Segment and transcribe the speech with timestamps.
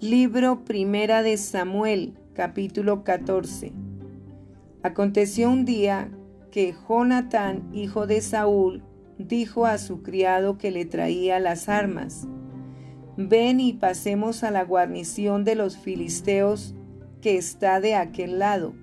[0.00, 3.72] Libro Primera de Samuel, capítulo 14.
[4.82, 6.10] Aconteció un día
[6.50, 8.82] que Jonatán, hijo de Saúl,
[9.18, 12.26] dijo a su criado que le traía las armas,
[13.16, 16.74] Ven y pasemos a la guarnición de los filisteos
[17.22, 18.74] que está de aquel lado.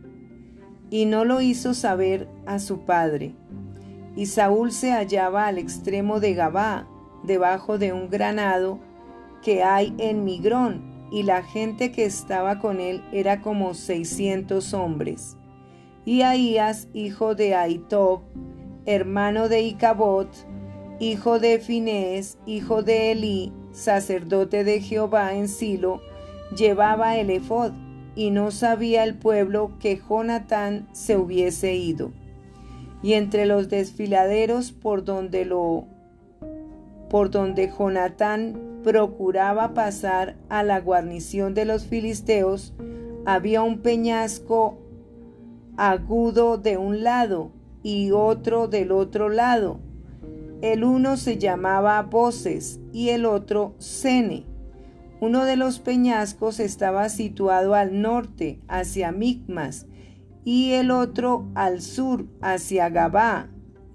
[0.90, 3.36] Y no lo hizo saber a su padre.
[4.16, 6.88] Y Saúl se hallaba al extremo de Gabá,
[7.24, 8.80] debajo de un granado
[9.42, 15.38] que hay en Migrón, y la gente que estaba con él era como seiscientos hombres.
[16.06, 18.22] Y Ahías, hijo de Aitob,
[18.86, 20.30] hermano de Icabot,
[21.00, 26.02] hijo de Finés, hijo de Elí, sacerdote de Jehová en Silo,
[26.56, 27.74] llevaba el efod,
[28.16, 32.12] y no sabía el pueblo que Jonatán se hubiese ido.
[33.02, 35.88] Y entre los desfiladeros por donde lo
[37.12, 42.74] por donde Jonatán procuraba pasar a la guarnición de los filisteos,
[43.26, 44.80] había un peñasco
[45.76, 47.52] agudo de un lado
[47.84, 49.82] y otro del otro lado.
[50.62, 54.46] El uno se llamaba Voces y el otro Sene.
[55.20, 59.86] Uno de los peñascos estaba situado al norte, hacia Micmas,
[60.46, 63.50] y el otro al sur, hacia Gabá.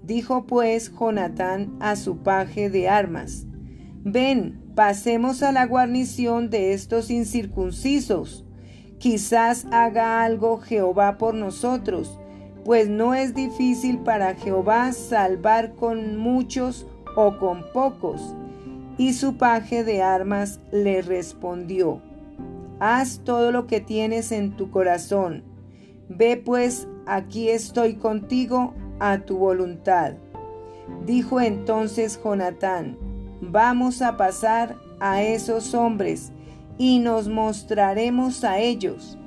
[0.07, 3.45] Dijo pues Jonatán a su paje de armas,
[4.05, 8.45] Ven, pasemos a la guarnición de estos incircuncisos.
[8.99, 12.21] Quizás haga algo Jehová por nosotros,
[12.63, 18.33] pues no es difícil para Jehová salvar con muchos o con pocos.
[18.97, 22.01] Y su paje de armas le respondió,
[22.79, 25.43] Haz todo lo que tienes en tu corazón.
[26.07, 30.13] Ve pues, aquí estoy contigo a tu voluntad.
[31.05, 32.97] Dijo entonces Jonatán,
[33.41, 36.31] vamos a pasar a esos hombres
[36.77, 39.17] y nos mostraremos a ellos.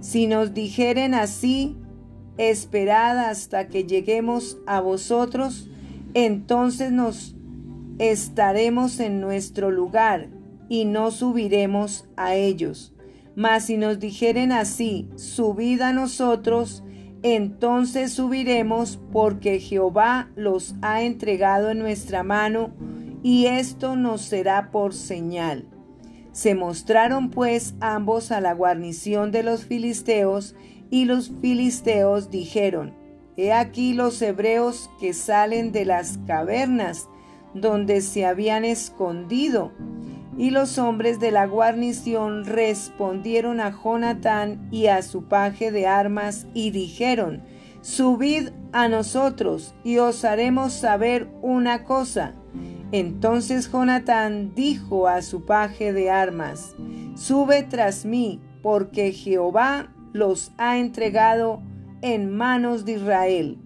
[0.00, 1.76] Si nos dijeren así,
[2.36, 5.68] esperad hasta que lleguemos a vosotros,
[6.14, 7.34] entonces nos
[7.98, 10.28] estaremos en nuestro lugar
[10.68, 12.92] y no subiremos a ellos.
[13.36, 16.84] Mas si nos dijeren así, subid a nosotros,
[17.24, 22.70] entonces subiremos porque Jehová los ha entregado en nuestra mano
[23.22, 25.66] y esto nos será por señal.
[26.32, 30.54] Se mostraron pues ambos a la guarnición de los filisteos
[30.90, 32.92] y los filisteos dijeron,
[33.38, 37.08] He aquí los hebreos que salen de las cavernas
[37.54, 39.72] donde se habían escondido.
[40.36, 46.46] Y los hombres de la guarnición respondieron a Jonatán y a su paje de armas
[46.54, 47.42] y dijeron,
[47.82, 52.34] Subid a nosotros y os haremos saber una cosa.
[52.92, 56.74] Entonces Jonatán dijo a su paje de armas,
[57.14, 61.60] Sube tras mí, porque Jehová los ha entregado
[62.02, 63.58] en manos de Israel.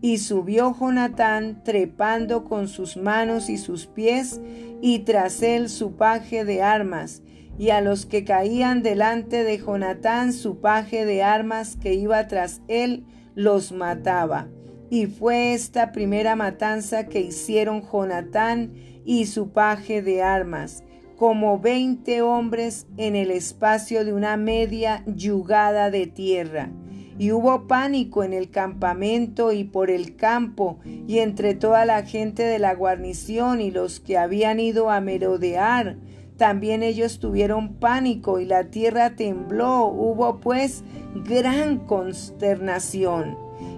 [0.00, 4.40] Y subió Jonatán trepando con sus manos y sus pies,
[4.80, 7.22] y tras él su paje de armas,
[7.58, 12.62] y a los que caían delante de Jonatán su paje de armas que iba tras
[12.68, 14.48] él, los mataba.
[14.90, 18.72] Y fue esta primera matanza que hicieron Jonatán
[19.04, 20.84] y su paje de armas,
[21.16, 26.70] como veinte hombres en el espacio de una media yugada de tierra
[27.18, 32.44] y hubo pánico en el campamento y por el campo, y entre toda la gente
[32.44, 35.96] de la guarnición y los que habían ido a merodear.
[36.36, 39.86] También ellos tuvieron pánico y la tierra tembló.
[39.86, 40.84] Hubo pues
[41.24, 43.36] gran consternación.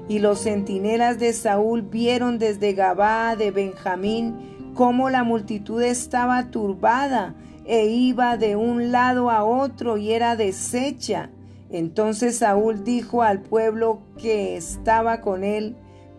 [0.09, 7.35] Y los centinelas de Saúl vieron desde Gabá de Benjamín cómo la multitud estaba turbada
[7.65, 11.31] e iba de un lado a otro y era deshecha
[11.71, 15.77] entonces Saúl dijo al pueblo que estaba con él,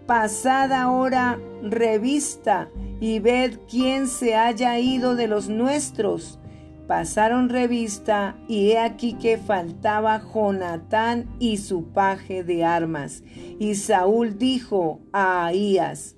[0.08, 2.70] Pasad ahora revista
[3.00, 6.40] y ved quién se haya ido de los nuestros.
[6.88, 13.24] Pasaron revista y he aquí que faltaba Jonatán y su paje de armas.
[13.60, 16.18] Y Saúl dijo a Ahías,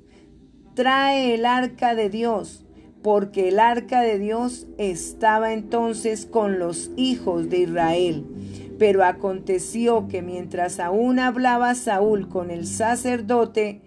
[0.74, 2.66] Trae el arca de Dios,
[3.04, 8.25] porque el arca de Dios estaba entonces con los hijos de Israel.
[8.84, 13.80] Pero aconteció que mientras aún hablaba Saúl con el sacerdote,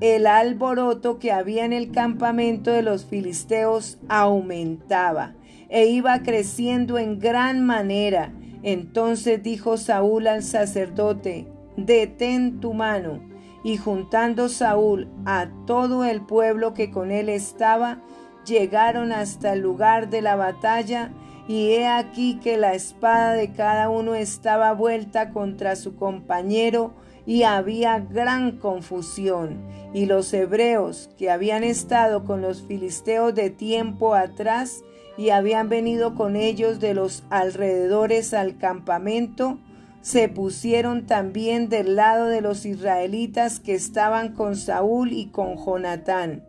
[0.00, 5.36] el alboroto que había en el campamento de los filisteos aumentaba
[5.68, 8.32] e iba creciendo en gran manera.
[8.64, 11.46] Entonces dijo Saúl al sacerdote,
[11.76, 13.20] detén tu mano.
[13.62, 18.02] Y juntando Saúl a todo el pueblo que con él estaba,
[18.44, 21.12] llegaron hasta el lugar de la batalla
[21.48, 26.94] y he aquí que la espada de cada uno estaba vuelta contra su compañero,
[27.26, 29.60] y había gran confusión.
[29.94, 34.82] Y los hebreos que habían estado con los filisteos de tiempo atrás
[35.16, 39.58] y habían venido con ellos de los alrededores al campamento,
[40.00, 46.42] se pusieron también del lado de los israelitas que estaban con Saúl y con Jonatán.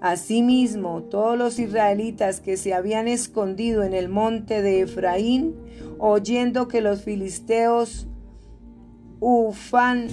[0.00, 5.54] Asimismo, todos los israelitas que se habían escondido en el monte de Efraín,
[5.98, 8.06] oyendo que los filisteos
[9.20, 10.08] ufan,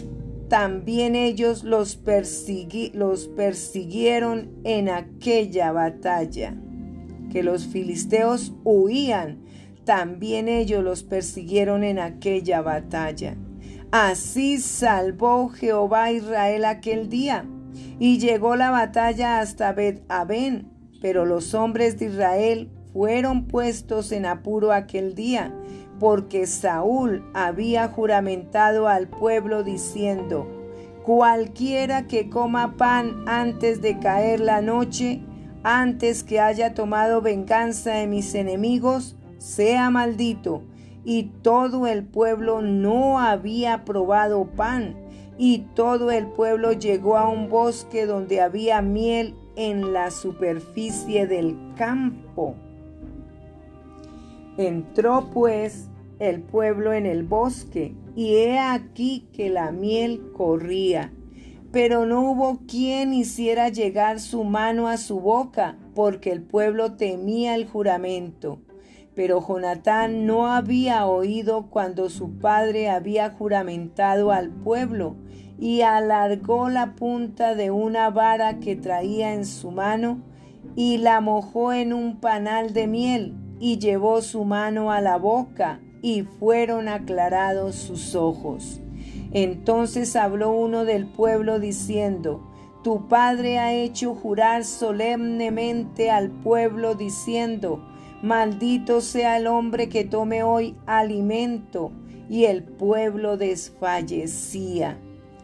[0.48, 2.00] también ellos los,
[2.94, 6.56] los persiguieron en aquella batalla.
[7.30, 9.44] Que los filisteos huían,
[9.84, 13.36] también ellos los persiguieron en aquella batalla.
[13.92, 17.46] Así salvó Jehová a Israel aquel día
[18.00, 20.70] y llegó la batalla hasta Bet-Aben,
[21.02, 25.54] pero los hombres de Israel fueron puestos en apuro aquel día,
[26.00, 30.48] porque Saúl había juramentado al pueblo diciendo,
[31.04, 35.22] cualquiera que coma pan antes de caer la noche,
[35.64, 40.64] antes que haya tomado venganza de mis enemigos, sea maldito.
[41.06, 45.03] Y todo el pueblo no había probado pan
[45.38, 51.58] y todo el pueblo llegó a un bosque donde había miel en la superficie del
[51.76, 52.56] campo.
[54.58, 55.90] Entró pues
[56.20, 61.12] el pueblo en el bosque, y he aquí que la miel corría.
[61.72, 67.56] Pero no hubo quien hiciera llegar su mano a su boca, porque el pueblo temía
[67.56, 68.60] el juramento.
[69.16, 75.16] Pero Jonatán no había oído cuando su padre había juramentado al pueblo,
[75.60, 80.22] y alargó la punta de una vara que traía en su mano,
[80.76, 85.80] y la mojó en un panal de miel, y llevó su mano a la boca,
[86.02, 88.82] y fueron aclarados sus ojos.
[89.32, 92.44] Entonces habló uno del pueblo diciendo,
[92.84, 97.93] Tu padre ha hecho jurar solemnemente al pueblo diciendo,
[98.24, 101.92] Maldito sea el hombre que tome hoy alimento.
[102.30, 104.98] Y el pueblo desfallecía.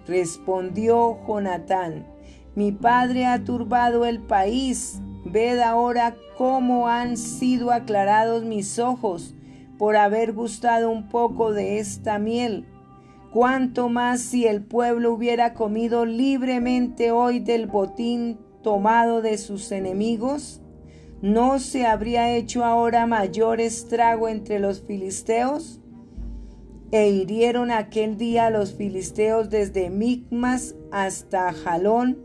[0.08, 2.08] Respondió Jonatán,
[2.56, 5.02] Mi padre ha turbado el país.
[5.26, 9.36] Ved ahora cómo han sido aclarados mis ojos
[9.78, 12.66] por haber gustado un poco de esta miel.
[13.34, 20.62] Cuánto más si el pueblo hubiera comido libremente hoy del botín tomado de sus enemigos.
[21.22, 25.82] ¿No se habría hecho ahora mayor estrago entre los filisteos?
[26.92, 32.20] E hirieron aquel día a los filisteos desde Micmas hasta Jalón,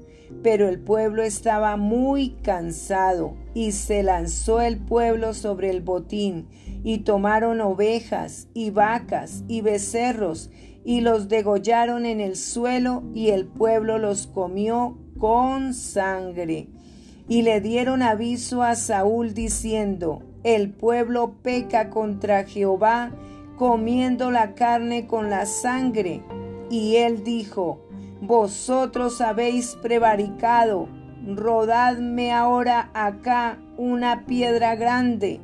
[0.45, 6.47] pero el pueblo estaba muy cansado, y se lanzó el pueblo sobre el botín,
[6.85, 10.53] y tomaron ovejas, y vacas, y becerros,
[10.85, 16.69] y los degollaron en el suelo, y el pueblo los comió con sangre.
[17.29, 23.13] Y le dieron aviso a Saúl diciendo, el pueblo peca contra Jehová
[23.57, 26.23] comiendo la carne con la sangre.
[26.71, 27.81] Y él dijo,
[28.21, 30.89] vosotros habéis prevaricado,
[31.27, 35.41] rodadme ahora acá una piedra grande.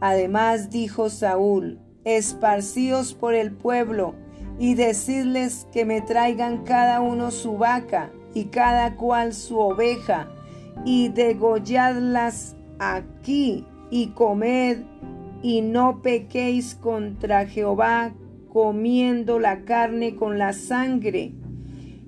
[0.00, 4.14] Además dijo Saúl, esparcíos por el pueblo
[4.58, 10.28] y decidles que me traigan cada uno su vaca y cada cual su oveja
[10.84, 14.78] y degolladlas aquí y comed
[15.42, 18.12] y no pequéis contra Jehová
[18.50, 21.32] comiendo la carne con la sangre.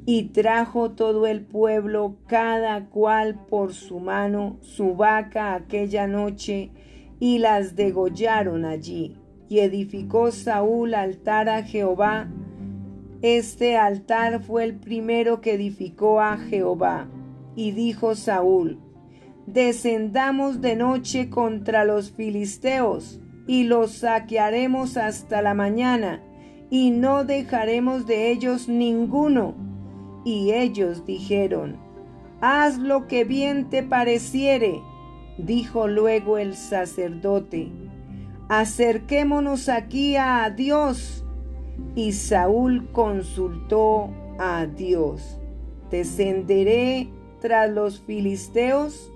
[0.05, 6.71] Y trajo todo el pueblo, cada cual por su mano, su vaca aquella noche,
[7.21, 9.17] y las degollaron allí.
[9.49, 12.29] Y edificó Saúl altar a Jehová.
[13.23, 17.07] Este altar fue el primero que edificó a Jehová.
[17.55, 18.79] Y dijo Saúl,
[19.47, 26.23] Descendamos de noche contra los filisteos, y los saquearemos hasta la mañana,
[26.71, 29.55] y no dejaremos de ellos ninguno.
[30.25, 31.77] Y ellos dijeron,
[32.41, 34.81] Haz lo que bien te pareciere.
[35.39, 37.73] Dijo luego el sacerdote,
[38.49, 41.25] Acerquémonos aquí a Dios.
[41.95, 45.41] Y Saúl consultó a Dios.
[45.91, 47.11] ¿Descenderé
[47.43, 49.13] tras los filisteos?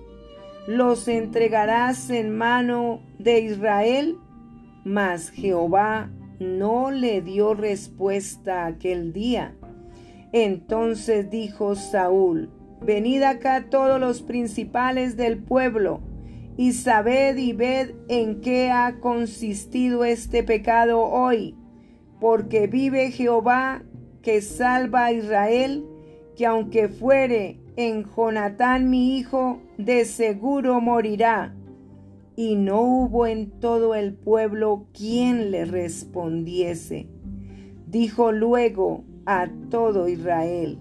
[0.66, 4.18] ¿Los entregarás en mano de Israel?
[4.84, 9.54] Mas Jehová no le dio respuesta aquel día.
[10.32, 12.50] Entonces dijo Saúl,
[12.82, 16.00] Venid acá todos los principales del pueblo.
[16.58, 21.54] y sabed y ved en qué ha consistido este pecado hoy,
[22.18, 23.82] porque vive Jehová
[24.22, 25.84] que salva a Israel,
[26.34, 31.54] que aunque fuere en Jonatán mi hijo, de seguro morirá.
[32.34, 37.08] Y no hubo en todo el pueblo quien le respondiese.
[37.86, 40.78] Dijo luego a todo Israel,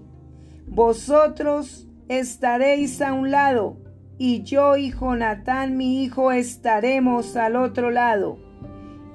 [0.67, 3.77] Vosotros estaréis a un lado,
[4.17, 8.37] y yo y Jonatán mi hijo estaremos al otro lado.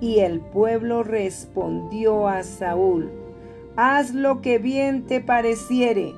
[0.00, 3.10] Y el pueblo respondió a Saúl,
[3.76, 6.14] Haz lo que bien te pareciere.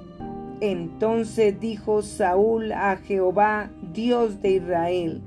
[0.62, 5.22] Entonces dijo Saúl a Jehová, Dios de Israel,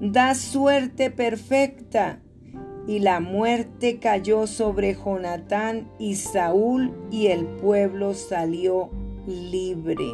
[0.00, 2.20] Da suerte perfecta.
[2.86, 8.90] Y la muerte cayó sobre Jonatán y Saúl, y el pueblo salió
[9.26, 10.12] libre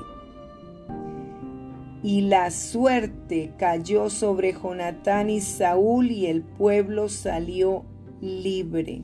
[2.03, 7.85] y la suerte cayó sobre Jonatán y Saúl y el pueblo salió
[8.21, 9.03] libre.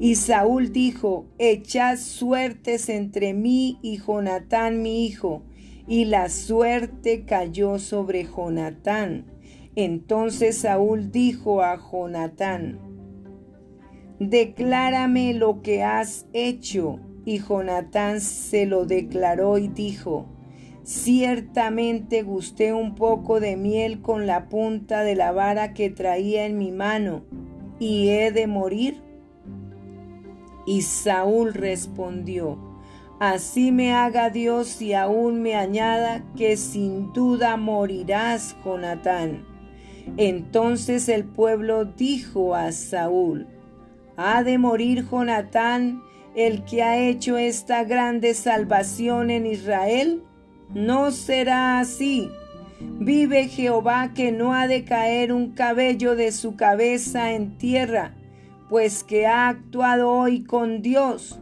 [0.00, 5.42] Y Saúl dijo, echad suertes entre mí y Jonatán mi hijo.
[5.86, 9.26] Y la suerte cayó sobre Jonatán.
[9.76, 12.78] Entonces Saúl dijo a Jonatán,
[14.18, 17.00] declárame lo que has hecho.
[17.26, 20.26] Y Jonatán se lo declaró y dijo,
[20.84, 26.58] Ciertamente gusté un poco de miel con la punta de la vara que traía en
[26.58, 27.24] mi mano,
[27.78, 29.02] y he de morir.
[30.66, 32.58] Y Saúl respondió,
[33.20, 39.46] Así me haga Dios y aún me añada que sin duda morirás, Jonatán.
[40.16, 43.46] Entonces el pueblo dijo a Saúl,
[44.16, 46.02] ¿Ha de morir Jonatán,
[46.36, 50.22] el que ha hecho esta grande salvación en Israel?
[50.72, 52.30] No será así.
[52.80, 58.14] Vive Jehová que no ha de caer un cabello de su cabeza en tierra,
[58.74, 61.38] pues que ha actuado hoy con Dios.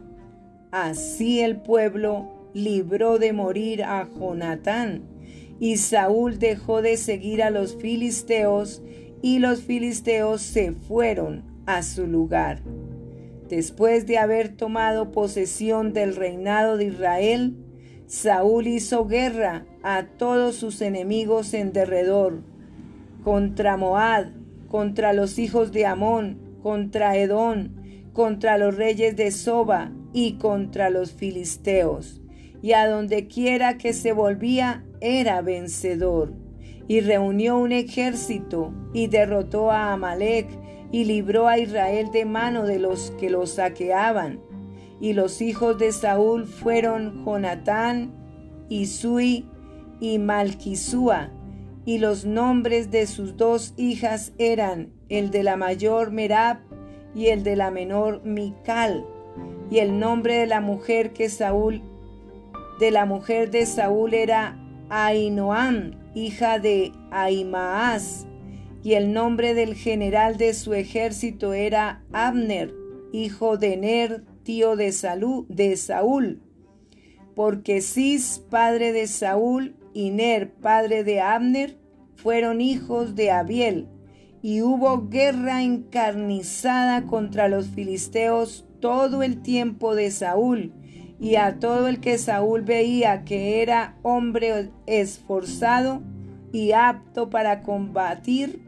[0.69, 5.01] Así el pueblo libró de morir a Jonatán,
[5.59, 8.83] y Saúl dejó de seguir a los filisteos,
[9.23, 12.61] y los filisteos se fueron a su lugar.
[13.49, 17.55] Después de haber tomado posesión del reinado de Israel,
[18.05, 22.43] Saúl hizo guerra a todos sus enemigos en derredor,
[23.23, 24.27] contra Moab,
[24.67, 31.11] contra los hijos de Amón, contra Edón, contra los reyes de Soba y contra los
[31.11, 32.21] filisteos.
[32.63, 36.33] Y a donde quiera que se volvía era vencedor.
[36.87, 40.47] Y reunió un ejército y derrotó a Amalek
[40.91, 44.39] y libró a Israel de mano de los que los saqueaban
[45.03, 48.13] y los hijos de Saúl fueron Jonatán,
[48.69, 49.45] Isui
[49.99, 51.29] y Malquisúa,
[51.85, 56.57] y los nombres de sus dos hijas eran el de la mayor Merab
[57.15, 59.05] y el de la menor Mical,
[59.69, 61.81] y el nombre de la mujer que Saúl
[62.79, 64.57] de la mujer de Saúl era
[64.89, 68.27] Ainoam, hija de Aimaas,
[68.83, 72.73] y el nombre del general de su ejército era Abner,
[73.11, 74.93] hijo de Ner tío de,
[75.47, 76.41] de Saúl,
[77.35, 81.77] porque Cis, padre de Saúl, y Ner, padre de Abner,
[82.15, 83.87] fueron hijos de Abiel,
[84.43, 90.73] y hubo guerra encarnizada contra los filisteos todo el tiempo de Saúl,
[91.17, 96.01] y a todo el que Saúl veía que era hombre esforzado
[96.51, 98.61] y apto para combatir,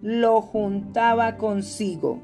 [0.00, 2.22] lo juntaba consigo.